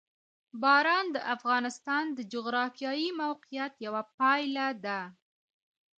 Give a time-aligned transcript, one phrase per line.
[0.61, 4.99] باران د افغانستان د جغرافیایي موقیعت یوه پایله ده.